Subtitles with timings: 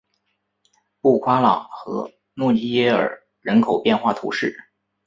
[0.99, 4.59] 布夸朗和诺济耶尔人口变化图示